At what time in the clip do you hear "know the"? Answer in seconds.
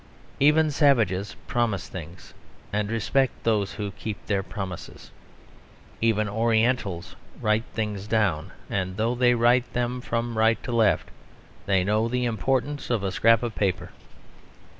11.83-12.25